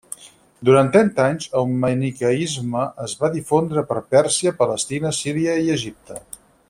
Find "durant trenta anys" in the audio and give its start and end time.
0.67-1.45